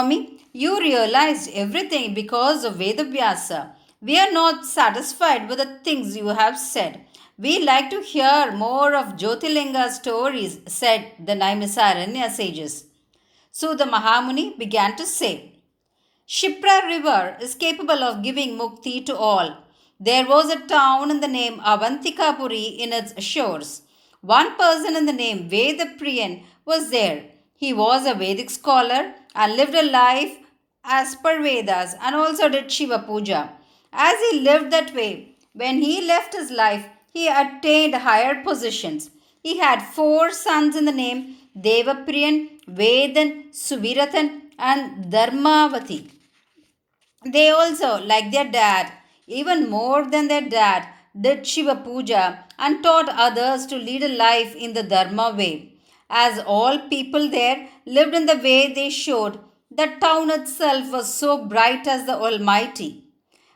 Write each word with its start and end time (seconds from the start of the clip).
Swami, 0.00 0.38
you 0.54 0.80
realized 0.80 1.50
everything 1.52 2.14
because 2.14 2.64
of 2.64 2.76
Vedavyasa. 2.76 3.72
We 4.00 4.18
are 4.18 4.32
not 4.32 4.64
satisfied 4.64 5.46
with 5.46 5.58
the 5.58 5.78
things 5.84 6.16
you 6.16 6.28
have 6.28 6.58
said. 6.58 7.04
We 7.36 7.62
like 7.62 7.90
to 7.90 8.00
hear 8.00 8.50
more 8.52 8.94
of 8.94 9.16
Jyotilinga 9.18 9.90
stories, 9.90 10.60
said 10.66 11.12
the 11.22 11.34
Naimisaranya 11.34 12.30
sages. 12.30 12.86
So 13.52 13.74
the 13.74 13.84
Mahamuni 13.84 14.58
began 14.58 14.96
to 14.96 15.04
say, 15.04 15.52
Shipra 16.26 16.86
river 16.86 17.36
is 17.42 17.54
capable 17.54 18.02
of 18.02 18.22
giving 18.22 18.58
mukti 18.58 19.04
to 19.04 19.14
all. 19.14 19.58
There 19.98 20.26
was 20.26 20.48
a 20.50 20.66
town 20.66 21.10
in 21.10 21.20
the 21.20 21.28
name 21.28 21.60
Avantikapuri 21.60 22.78
in 22.78 22.94
its 22.94 23.22
shores. 23.22 23.82
One 24.22 24.56
person 24.56 24.96
in 24.96 25.04
the 25.04 25.12
name 25.12 25.50
Vedapriyan 25.50 26.44
was 26.64 26.88
there. 26.90 27.24
He 27.54 27.74
was 27.74 28.06
a 28.06 28.14
Vedic 28.14 28.48
scholar 28.48 29.14
and 29.34 29.56
lived 29.56 29.74
a 29.74 29.82
life 29.82 30.38
as 30.84 31.14
per 31.16 31.42
Vedas 31.42 31.94
and 32.00 32.14
also 32.14 32.48
did 32.48 32.70
Shiva 32.70 33.00
Puja. 33.00 33.52
As 33.92 34.16
he 34.30 34.40
lived 34.40 34.70
that 34.72 34.94
way, 34.94 35.36
when 35.52 35.82
he 35.82 36.06
left 36.06 36.34
his 36.34 36.50
life, 36.50 36.86
he 37.12 37.28
attained 37.28 37.94
higher 37.94 38.42
positions. 38.42 39.10
He 39.42 39.58
had 39.58 39.82
four 39.82 40.30
sons 40.30 40.76
in 40.76 40.84
the 40.84 40.92
name 40.92 41.36
Devapriyan, 41.56 42.60
Vedan, 42.68 43.50
Suvirathan, 43.50 44.42
and 44.58 45.12
Dharmavati. 45.12 46.10
They 47.24 47.50
also, 47.50 48.02
like 48.04 48.30
their 48.30 48.50
dad, 48.50 48.92
even 49.26 49.68
more 49.68 50.08
than 50.08 50.28
their 50.28 50.48
dad, 50.48 50.88
did 51.18 51.46
Shiva 51.46 51.76
Puja 51.76 52.44
and 52.58 52.82
taught 52.82 53.08
others 53.08 53.66
to 53.66 53.76
lead 53.76 54.02
a 54.02 54.08
life 54.08 54.54
in 54.54 54.74
the 54.74 54.82
Dharma 54.82 55.34
way. 55.36 55.69
As 56.10 56.40
all 56.40 56.78
people 56.88 57.30
there 57.30 57.68
lived 57.86 58.14
in 58.14 58.26
the 58.26 58.36
way 58.36 58.72
they 58.72 58.90
showed, 58.90 59.38
the 59.70 59.86
town 60.00 60.28
itself 60.30 60.90
was 60.90 61.14
so 61.14 61.46
bright 61.46 61.86
as 61.86 62.04
the 62.06 62.16
Almighty. 62.16 63.04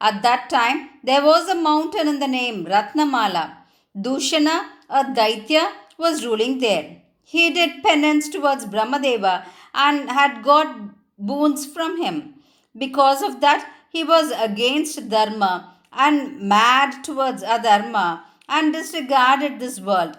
At 0.00 0.22
that 0.22 0.48
time, 0.48 0.88
there 1.04 1.22
was 1.22 1.48
a 1.48 1.54
mountain 1.54 2.08
in 2.08 2.18
the 2.20 2.26
name 2.26 2.64
Ratnamala. 2.64 3.56
Dushana, 3.94 4.68
a 4.88 5.04
Daitya, 5.04 5.70
was 5.98 6.24
ruling 6.24 6.58
there. 6.58 7.02
He 7.22 7.50
did 7.50 7.82
penance 7.82 8.30
towards 8.30 8.64
Brahmadeva 8.64 9.44
and 9.74 10.10
had 10.10 10.42
got 10.42 10.78
boons 11.18 11.66
from 11.66 12.00
him. 12.00 12.34
Because 12.76 13.22
of 13.22 13.40
that, 13.42 13.70
he 13.90 14.04
was 14.04 14.32
against 14.40 15.10
Dharma 15.10 15.74
and 15.92 16.40
mad 16.40 17.04
towards 17.04 17.42
Adharma 17.42 18.22
and 18.48 18.72
disregarded 18.72 19.58
this 19.58 19.78
world. 19.80 20.16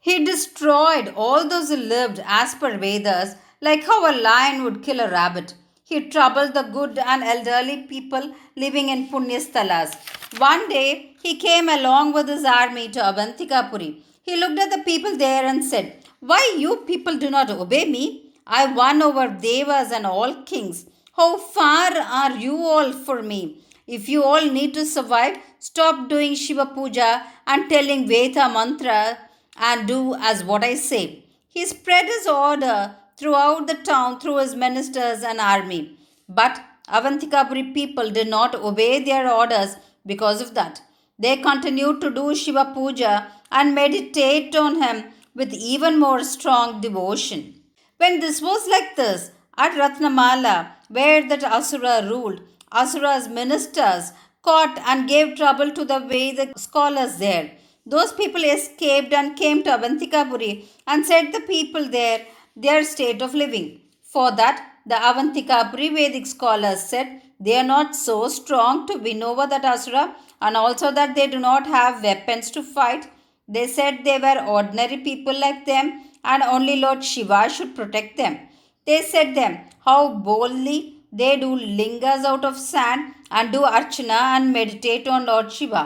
He 0.00 0.24
destroyed 0.24 1.12
all 1.16 1.48
those 1.48 1.70
who 1.70 1.76
lived 1.76 2.20
as 2.24 2.54
per 2.54 2.78
Vedas, 2.78 3.34
like 3.60 3.84
how 3.84 4.10
a 4.10 4.14
lion 4.20 4.62
would 4.62 4.82
kill 4.82 5.00
a 5.00 5.10
rabbit. 5.10 5.54
He 5.84 6.08
troubled 6.08 6.54
the 6.54 6.62
good 6.62 6.98
and 6.98 7.22
elderly 7.22 7.82
people 7.82 8.34
living 8.56 8.88
in 8.90 9.08
Punyasthalas. 9.08 9.96
One 10.38 10.68
day, 10.68 11.16
he 11.22 11.36
came 11.36 11.68
along 11.68 12.12
with 12.12 12.28
his 12.28 12.44
army 12.44 12.88
to 12.90 13.00
Avantikapuri. 13.00 14.02
He 14.22 14.36
looked 14.36 14.60
at 14.60 14.70
the 14.70 14.84
people 14.84 15.16
there 15.16 15.44
and 15.44 15.64
said, 15.64 16.04
Why 16.20 16.54
you 16.58 16.76
people 16.86 17.18
do 17.18 17.30
not 17.30 17.50
obey 17.50 17.84
me? 17.86 18.34
I 18.46 18.72
won 18.72 19.02
over 19.02 19.28
devas 19.28 19.90
and 19.90 20.06
all 20.06 20.42
kings. 20.42 20.86
How 21.16 21.38
far 21.38 21.92
are 21.96 22.36
you 22.36 22.56
all 22.56 22.92
for 22.92 23.22
me? 23.22 23.64
If 23.86 24.08
you 24.08 24.22
all 24.22 24.44
need 24.44 24.74
to 24.74 24.84
survive, 24.84 25.38
stop 25.58 26.08
doing 26.08 26.34
Shiva 26.34 26.66
Puja 26.66 27.24
and 27.46 27.68
telling 27.68 28.06
Veda 28.06 28.48
mantra 28.48 29.18
and 29.58 29.86
do 29.88 30.14
as 30.14 30.44
what 30.44 30.64
I 30.64 30.74
say. 30.74 31.24
He 31.48 31.66
spread 31.66 32.06
his 32.06 32.26
order 32.26 32.94
throughout 33.16 33.66
the 33.66 33.74
town 33.74 34.20
through 34.20 34.38
his 34.38 34.54
ministers 34.54 35.22
and 35.22 35.40
army. 35.40 35.98
But 36.28 36.60
Avantikapuri 36.88 37.74
people 37.74 38.10
did 38.10 38.28
not 38.28 38.54
obey 38.54 39.02
their 39.02 39.30
orders 39.30 39.76
because 40.06 40.40
of 40.40 40.54
that. 40.54 40.80
They 41.18 41.36
continued 41.36 42.00
to 42.00 42.10
do 42.10 42.34
Shiva 42.34 42.72
Puja 42.74 43.32
and 43.50 43.74
meditate 43.74 44.54
on 44.54 44.80
him 44.80 45.04
with 45.34 45.52
even 45.52 45.98
more 45.98 46.22
strong 46.22 46.80
devotion. 46.80 47.54
When 47.96 48.20
this 48.20 48.40
was 48.40 48.68
like 48.68 48.94
this, 48.96 49.32
at 49.56 49.72
Ratnamala, 49.72 50.70
where 50.88 51.28
that 51.28 51.42
Asura 51.42 52.08
ruled, 52.08 52.40
Asura's 52.72 53.28
ministers 53.28 54.12
caught 54.42 54.78
and 54.86 55.08
gave 55.08 55.36
trouble 55.36 55.72
to 55.72 55.84
the 55.84 55.98
Vedic 55.98 56.56
scholars 56.56 57.16
there. 57.16 57.57
Those 57.92 58.12
people 58.12 58.44
escaped 58.44 59.12
and 59.18 59.36
came 59.42 59.62
to 59.64 59.70
Avantikapuri 59.70 60.52
and 60.86 61.06
set 61.10 61.32
the 61.32 61.40
people 61.52 61.84
there 61.88 62.20
their 62.64 62.82
state 62.84 63.22
of 63.22 63.34
living. 63.42 63.80
For 64.02 64.30
that, 64.40 64.56
the 64.84 64.98
Avantikapuri 65.10 65.88
Vedic 65.94 66.26
scholars 66.26 66.82
said 66.82 67.22
they 67.40 67.56
are 67.60 67.70
not 67.76 67.96
so 67.96 68.28
strong 68.28 68.86
to 68.88 68.98
win 68.98 69.22
over 69.22 69.46
that 69.46 69.64
Asura 69.64 70.04
and 70.42 70.56
also 70.56 70.90
that 70.98 71.14
they 71.14 71.28
do 71.28 71.38
not 71.38 71.66
have 71.66 72.02
weapons 72.02 72.50
to 72.50 72.62
fight. 72.62 73.08
They 73.56 73.66
said 73.66 74.00
they 74.04 74.18
were 74.18 74.44
ordinary 74.56 74.98
people 74.98 75.38
like 75.38 75.64
them 75.64 76.02
and 76.24 76.42
only 76.42 76.76
Lord 76.76 77.02
Shiva 77.02 77.48
should 77.48 77.74
protect 77.74 78.18
them. 78.18 78.38
They 78.86 79.00
said 79.02 79.34
them 79.34 79.58
how 79.86 80.14
boldly 80.14 80.78
they 81.10 81.36
do 81.38 81.50
lingas 81.80 82.24
out 82.24 82.44
of 82.44 82.58
sand 82.58 83.14
and 83.30 83.50
do 83.52 83.60
archana 83.60 84.20
and 84.36 84.52
meditate 84.52 85.08
on 85.08 85.24
Lord 85.24 85.50
Shiva. 85.50 85.84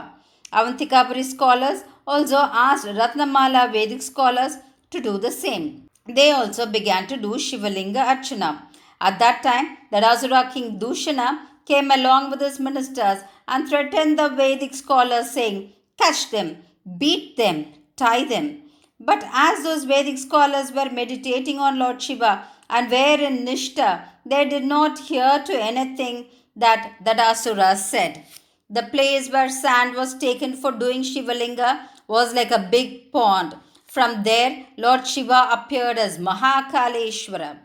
Avantikapuri 0.53 1.25
scholars 1.25 1.85
also 2.07 2.37
asked 2.37 2.87
Ratnamala 2.87 3.73
Vedic 3.73 4.03
scholars 4.03 4.57
to 4.91 5.01
do 5.01 5.19
the 5.19 5.31
same. 5.31 5.89
They 6.07 6.31
also 6.33 6.67
began 6.67 7.07
to 7.07 7.17
do 7.17 7.35
Shivalinga 7.35 8.03
Archana. 8.15 8.63
At 9.01 9.19
that 9.19 9.43
time, 9.43 9.79
the 9.91 10.05
Asura 10.05 10.51
king 10.53 10.79
Dushana 10.79 11.41
came 11.67 11.91
along 11.91 12.31
with 12.31 12.41
his 12.41 12.59
ministers 12.59 13.23
and 13.47 13.69
threatened 13.69 14.19
the 14.19 14.29
Vedic 14.29 14.75
scholars, 14.75 15.31
saying, 15.31 15.73
Catch 15.97 16.31
them, 16.31 16.59
beat 16.99 17.37
them, 17.37 17.67
tie 17.97 18.25
them. 18.25 18.63
But 18.99 19.25
as 19.33 19.63
those 19.63 19.85
Vedic 19.85 20.19
scholars 20.19 20.73
were 20.73 20.91
meditating 20.91 21.59
on 21.59 21.79
Lord 21.79 22.01
Shiva 22.01 22.45
and 22.71 22.91
were 22.91 23.21
in 23.29 23.45
Nishta, 23.45 24.05
they 24.25 24.49
did 24.49 24.65
not 24.65 24.99
hear 24.99 25.43
to 25.45 25.53
anything 25.53 26.27
that 26.57 26.95
the 27.05 27.21
Asura 27.21 27.77
said. 27.77 28.25
The 28.73 28.85
place 28.85 29.29
where 29.31 29.51
sand 29.51 29.95
was 29.97 30.15
taken 30.17 30.57
for 30.57 30.73
doing 30.73 31.03
Shivalinga 31.03 31.89
was 32.09 32.33
like 32.33 32.51
a 32.51 32.69
big 32.71 33.13
pond. 33.13 33.55
From 33.87 34.23
there, 34.23 34.67
Lord 34.79 35.07
Shiva 35.07 35.49
appeared 35.53 35.99
as 35.99 36.17
Mahakaleshwara. 36.17 37.59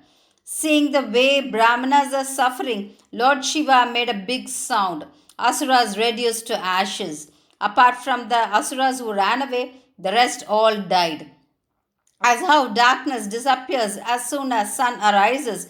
Seeing 0.43 0.91
the 0.91 1.03
way 1.03 1.49
Brahmanas 1.49 2.13
are 2.13 2.25
suffering, 2.25 2.91
Lord 3.13 3.45
Shiva 3.45 3.89
made 3.89 4.09
a 4.09 4.25
big 4.31 4.49
sound. 4.49 5.05
Asuras 5.39 5.97
reduced 5.97 6.45
to 6.47 6.59
ashes. 6.59 7.31
Apart 7.61 7.95
from 7.95 8.27
the 8.27 8.41
Asuras 8.57 8.99
who 8.99 9.13
ran 9.13 9.41
away, 9.41 9.83
the 9.97 10.11
rest 10.11 10.43
all 10.49 10.75
died. 10.75 11.31
As 12.19 12.41
how 12.41 12.67
darkness 12.67 13.27
disappears 13.27 13.97
as 14.05 14.25
soon 14.25 14.51
as 14.51 14.75
sun 14.75 14.99
arises, 14.99 15.69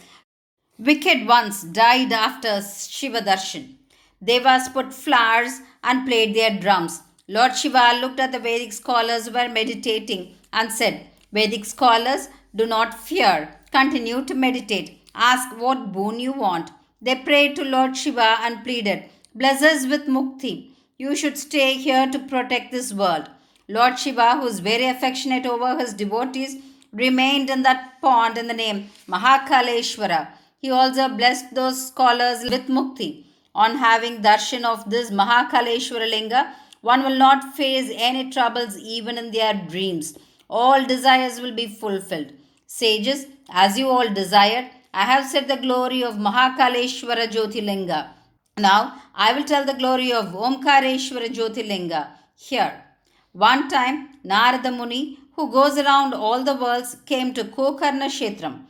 Wicked 0.80 1.28
ones 1.28 1.64
died 1.64 2.12
after 2.12 2.62
Shiva 2.62 3.22
Darshan. 3.22 3.78
Devas 4.24 4.70
put 4.70 4.94
flowers 4.94 5.62
and 5.84 6.08
played 6.08 6.36
their 6.36 6.60
drums. 6.60 7.02
Lord 7.28 7.56
Shiva 7.56 8.00
looked 8.02 8.20
at 8.20 8.32
the 8.32 8.40
Vedic 8.40 8.74
scholars 8.74 9.28
who 9.28 9.34
were 9.34 9.50
meditating 9.50 10.36
and 10.54 10.72
said, 10.72 11.08
Vedic 11.32 11.66
scholars, 11.66 12.30
do 12.56 12.66
not 12.66 13.00
fear. 13.00 13.54
Continue 13.72 14.24
to 14.26 14.34
meditate. 14.34 15.02
Ask 15.14 15.56
what 15.58 15.92
boon 15.92 16.20
you 16.20 16.32
want. 16.32 16.72
They 17.02 17.16
prayed 17.16 17.56
to 17.58 17.64
Lord 17.64 17.96
Shiva 17.96 18.38
and 18.42 18.64
pleaded, 18.64 19.04
Bless 19.36 19.62
us 19.62 19.86
with 19.86 20.08
mukti. 20.08 20.72
You 20.98 21.16
should 21.16 21.38
stay 21.38 21.74
here 21.74 22.10
to 22.10 22.18
protect 22.18 22.72
this 22.72 22.92
world. 22.92 23.30
Lord 23.68 24.00
Shiva, 24.00 24.38
who 24.38 24.48
is 24.48 24.62
very 24.62 24.88
affectionate 24.88 25.46
over 25.46 25.78
his 25.78 25.94
devotees, 25.94 26.56
remained 26.92 27.50
in 27.50 27.62
that 27.64 28.02
pond 28.02 28.38
in 28.38 28.48
the 28.48 28.54
name 28.54 28.90
Mahakaleshwara. 29.08 30.30
He 30.60 30.72
also 30.72 31.08
blessed 31.10 31.54
those 31.54 31.88
scholars 31.88 32.44
with 32.50 32.68
mukti. 32.68 33.27
On 33.64 33.78
having 33.78 34.22
darshan 34.22 34.66
of 34.72 34.88
this 34.94 35.10
Mahakaleshwara 35.10 36.10
Linga, 36.10 36.54
one 36.82 37.04
will 37.04 37.18
not 37.18 37.56
face 37.56 37.92
any 38.08 38.30
troubles 38.30 38.78
even 38.78 39.18
in 39.18 39.32
their 39.32 39.54
dreams. 39.54 40.18
All 40.48 40.86
desires 40.86 41.42
will 41.42 41.56
be 41.56 41.68
fulfilled. 41.68 42.34
Sages, 42.68 43.26
as 43.50 43.80
you 43.80 43.90
all 43.90 44.10
desired, 44.10 44.68
I 44.94 45.06
have 45.06 45.26
said 45.26 45.48
the 45.48 45.58
glory 45.58 46.04
of 46.04 46.16
Mahakaleshwara 46.28 47.28
Jyotilinga. 47.34 48.10
Now 48.60 49.02
I 49.16 49.34
will 49.34 49.44
tell 49.44 49.66
the 49.66 49.74
glory 49.74 50.14
of 50.14 50.28
Omkareshwara 50.28 51.30
Jyotilinga 51.40 52.08
here. 52.36 52.84
One 53.32 53.68
time, 53.68 54.10
Narada 54.24 54.72
Muni, 54.72 55.20
who 55.36 55.52
goes 55.52 55.78
around 55.78 56.14
all 56.14 56.44
the 56.44 56.56
worlds, 56.56 56.96
came 57.06 57.34
to 57.34 57.44
Gokarna. 57.44 58.62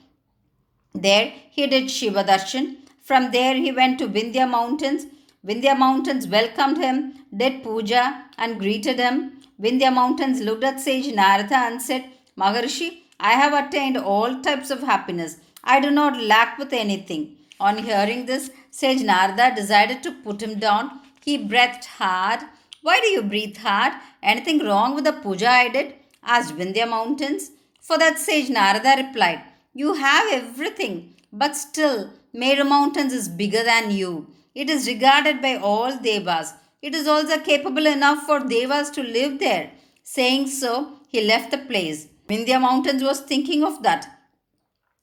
There 0.94 1.34
he 1.51 1.68
did 1.68 1.92
Shiva 1.92 2.24
Darshan. 2.24 2.78
From 3.07 3.31
there 3.31 3.56
he 3.56 3.71
went 3.71 4.00
to 4.00 4.07
Vindhya 4.15 4.45
Mountains. 4.50 5.06
Vindhya 5.48 5.75
Mountains 5.77 6.27
welcomed 6.27 6.77
him, 6.77 6.95
did 7.42 7.63
puja 7.63 8.25
and 8.38 8.59
greeted 8.59 9.00
him. 9.00 9.15
Vindhya 9.62 9.92
Mountains 9.94 10.42
looked 10.42 10.65
at 10.65 10.81
sage 10.81 11.07
Narada 11.15 11.56
and 11.68 11.81
said, 11.81 12.04
Maharishi, 12.38 13.04
I 13.18 13.31
have 13.42 13.54
attained 13.54 13.98
all 13.98 14.42
types 14.42 14.69
of 14.69 14.83
happiness. 14.83 15.38
I 15.63 15.80
do 15.80 15.89
not 15.89 16.21
lack 16.21 16.57
with 16.57 16.74
anything. 16.74 17.38
On 17.62 17.77
hearing 17.77 18.25
this, 18.25 18.51
sage 18.71 19.04
Narada 19.04 19.56
decided 19.56 20.03
to 20.03 20.12
put 20.12 20.44
him 20.44 20.60
down. 20.60 21.00
He 21.24 21.38
breathed 21.38 21.86
hard. 21.86 22.42
Why 22.81 23.00
do 23.00 23.07
you 23.07 23.24
breathe 23.24 23.57
hard? 23.57 23.94
Anything 24.21 24.60
wrong 24.65 24.95
with 24.95 25.06
the 25.06 25.13
puja 25.13 25.50
I 25.50 25.69
did? 25.69 25.94
asked 26.24 26.57
Vindhya 26.57 26.89
Mountains. 26.89 27.51
For 27.80 27.98
that 27.98 28.19
sage 28.19 28.50
Narada 28.50 28.95
replied, 28.98 29.44
You 29.74 29.94
have 29.94 30.33
everything, 30.33 31.15
but 31.31 31.56
still 31.56 32.12
Meru 32.33 32.63
Mountains 32.63 33.13
is 33.13 33.29
bigger 33.29 33.63
than 33.63 33.91
you. 33.91 34.27
It 34.53 34.69
is 34.69 34.88
regarded 34.88 35.41
by 35.41 35.56
all 35.56 35.97
devas. 35.97 36.53
It 36.81 36.94
is 36.95 37.07
also 37.07 37.39
capable 37.39 37.85
enough 37.85 38.24
for 38.25 38.39
devas 38.39 38.89
to 38.91 39.03
live 39.03 39.39
there. 39.39 39.71
Saying 40.03 40.47
so, 40.47 41.00
he 41.07 41.21
left 41.21 41.51
the 41.51 41.57
place. 41.57 42.07
Vindhya 42.27 42.59
Mountains 42.59 43.03
was 43.03 43.21
thinking 43.21 43.63
of 43.63 43.83
that. 43.83 44.07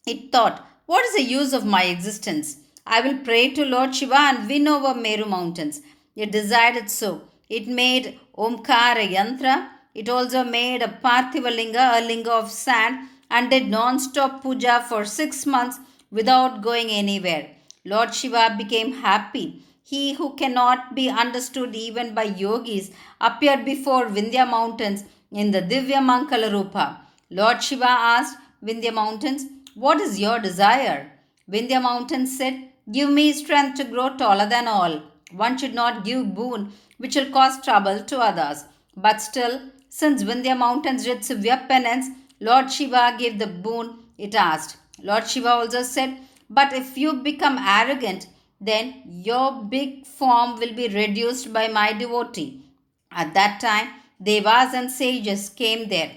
It 0.07 0.31
thought, 0.33 0.67
What 0.87 1.05
is 1.07 1.15
the 1.15 1.23
use 1.23 1.53
of 1.53 1.65
my 1.65 1.85
existence? 1.85 2.59
I 2.87 3.01
will 3.01 3.19
pray 3.19 3.51
to 3.55 3.65
Lord 3.65 3.95
Shiva 3.95 4.17
and 4.19 4.49
win 4.49 4.69
over 4.69 4.95
Meru 4.95 5.25
Mountains. 5.25 5.81
It 6.15 6.31
decided 6.31 6.91
so. 6.91 7.23
It 7.49 7.67
made 7.67 8.19
Omkara 8.37 9.09
Yantra. 9.09 9.69
It 9.95 10.09
also 10.09 10.45
made 10.45 10.83
a 10.83 10.89
Parthiva 10.89 11.55
Linga, 11.55 11.93
a 11.95 12.01
linga 12.07 12.33
of 12.33 12.51
sand, 12.51 13.09
and 13.31 13.51
did 13.51 13.69
non 13.69 13.99
stop 13.99 14.43
puja 14.43 14.85
for 14.89 15.05
six 15.05 15.47
months 15.47 15.79
without 16.19 16.63
going 16.63 16.89
anywhere. 17.03 17.45
Lord 17.85 18.15
Shiva 18.15 18.55
became 18.57 18.93
happy. 19.09 19.47
He 19.83 20.15
who 20.15 20.35
cannot 20.41 20.95
be 20.99 21.09
understood 21.23 21.75
even 21.75 22.15
by 22.19 22.25
yogis 22.43 22.91
appeared 23.21 23.65
before 23.65 24.07
Vindhya 24.07 24.47
Mountains 24.49 25.05
in 25.31 25.51
the 25.51 25.61
Divya 25.61 26.01
Mangala 26.11 26.51
Rupa. 26.53 26.87
Lord 27.31 27.63
Shiva 27.63 27.91
asked 28.15 28.39
Vindhya 28.65 28.95
Mountains, 28.95 29.43
What 29.75 30.01
is 30.01 30.21
your 30.21 30.39
desire? 30.39 31.11
Vindhya 31.51 31.83
Mountains 31.83 32.39
said, 32.39 32.69
Give 32.91 33.11
me 33.11 33.33
strength 33.33 33.77
to 33.79 33.85
grow 33.85 34.17
taller 34.17 34.49
than 34.49 34.69
all. 34.69 35.03
One 35.33 35.59
should 35.59 35.75
not 35.75 36.05
give 36.05 36.35
boon 36.35 36.73
which 36.99 37.17
will 37.17 37.31
cause 37.31 37.63
trouble 37.63 38.05
to 38.05 38.19
others. 38.21 38.65
But 38.97 39.21
still, 39.21 39.61
since 39.89 40.23
Vindhya 40.23 40.57
Mountains 40.57 41.05
did 41.05 41.25
severe 41.25 41.61
penance, 41.69 42.07
Lord 42.41 42.71
Shiva 42.71 43.17
gave 43.19 43.39
the 43.39 43.49
boon 43.49 43.99
it 44.17 44.35
asked. 44.35 44.77
Lord 45.03 45.27
Shiva 45.29 45.51
also 45.51 45.83
said, 45.83 46.19
But 46.49 46.73
if 46.73 46.97
you 46.97 47.15
become 47.15 47.59
arrogant, 47.59 48.29
then 48.61 49.03
your 49.07 49.63
big 49.65 50.07
form 50.07 50.59
will 50.59 50.75
be 50.75 50.89
reduced 50.89 51.53
by 51.53 51.69
my 51.69 51.93
devotee. 51.93 52.63
At 53.11 53.35
that 53.35 53.61
time, 53.61 53.89
Devas 54.23 54.73
and 54.75 54.91
sages 54.91 55.49
came 55.49 55.89
there. 55.89 56.13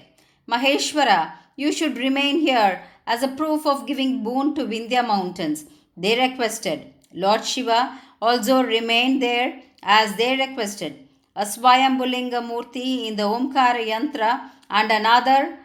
Maheshwara, 0.48 1.32
you 1.56 1.72
should 1.72 1.98
remain 1.98 2.40
here 2.40 2.82
as 3.06 3.22
a 3.22 3.28
proof 3.28 3.66
of 3.66 3.86
giving 3.86 4.22
boon 4.22 4.54
to 4.54 4.64
Vindhya 4.64 5.06
mountains. 5.06 5.64
They 5.96 6.18
requested. 6.18 6.92
Lord 7.12 7.44
Shiva 7.44 7.98
also 8.22 8.62
remained 8.62 9.20
there 9.22 9.60
as 9.82 10.16
they 10.16 10.36
requested. 10.36 11.08
A 11.36 11.44
Murti 11.44 13.06
in 13.06 13.16
the 13.16 13.22
Omkara 13.22 13.86
Yantra 13.86 14.50
and 14.70 14.90
another 14.90 15.57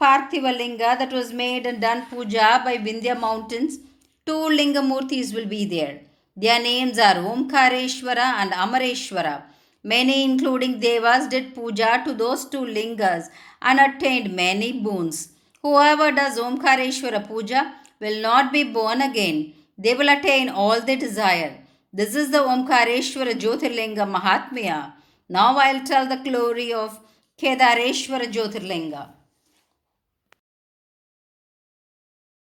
Parthiva 0.00 0.56
Linga 0.56 0.96
that 0.98 1.12
was 1.12 1.30
made 1.30 1.66
and 1.66 1.80
done 1.80 2.06
puja 2.06 2.62
by 2.64 2.78
Vindhya 2.78 3.18
mountains. 3.20 3.78
Two 4.24 4.48
Linga 4.48 4.80
Murtis 4.80 5.34
will 5.34 5.46
be 5.46 5.66
there. 5.66 6.00
Their 6.34 6.62
names 6.62 6.98
are 6.98 7.16
Omkareshwara 7.16 8.28
and 8.40 8.52
Amareshwara. 8.52 9.42
Many, 9.82 10.24
including 10.24 10.80
Devas, 10.80 11.28
did 11.28 11.54
puja 11.54 12.02
to 12.06 12.14
those 12.14 12.46
two 12.46 12.64
lingas 12.64 13.26
and 13.60 13.78
attained 13.78 14.32
many 14.32 14.72
boons. 14.72 15.30
Whoever 15.62 16.10
does 16.12 16.38
Omkareshwara 16.38 17.26
puja 17.26 17.74
will 18.00 18.22
not 18.22 18.52
be 18.54 18.64
born 18.64 19.02
again. 19.02 19.52
They 19.76 19.94
will 19.94 20.08
attain 20.08 20.48
all 20.48 20.80
they 20.80 20.96
desire. 20.96 21.58
This 21.92 22.14
is 22.14 22.30
the 22.30 22.38
Omkareshwara 22.38 23.34
Jyotirlinga 23.34 24.10
Mahatmya. 24.16 24.92
Now 25.28 25.58
I'll 25.58 25.84
tell 25.84 26.06
the 26.06 26.16
glory 26.16 26.72
of 26.72 27.00
Kedareshwara 27.38 28.32
Jyotirlinga. 28.32 29.19